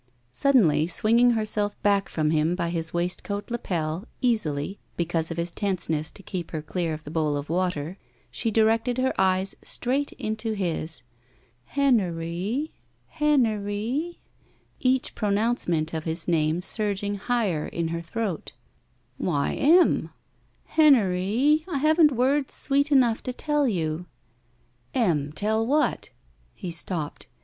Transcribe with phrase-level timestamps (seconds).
[0.31, 6.09] Suddenly, swinging herself back from him by his waistcoat lapel, easily, because of his tenseness
[6.09, 7.99] to keep her clear of the bowl of water,
[8.31, 11.03] she directed her eyes straight into his.
[11.65, 12.73] Hen ery—
[13.17, 14.19] ^Hen ery,"
[14.79, 18.53] each pronouncement of his name surging higher in her throat.
[19.19, 20.09] 191, GUILTY "Why, Em?'*
[20.65, 24.07] Hen ery, I haven't words sweet enough to tell you."
[24.95, 26.09] Em, tell what?"
[26.59, 27.27] And stopped.